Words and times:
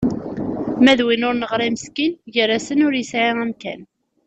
Ma 0.83 0.93
d 0.97 0.99
win 1.05 1.27
ur 1.29 1.35
neɣri 1.37 1.69
meskin, 1.73 2.13
gar-asen 2.33 2.83
ur 2.87 2.93
yesɛi 2.99 3.31
amkan. 3.43 3.81